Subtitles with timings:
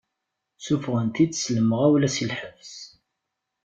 [0.59, 2.73] Ssufɣen-t-id s lemɣawla si lḥebs.